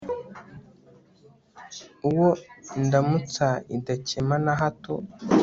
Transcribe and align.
Uwo 2.09 2.29
indamutsa 2.79 3.45
idakema 3.75 4.35
na 4.45 4.53
hato 4.61 4.93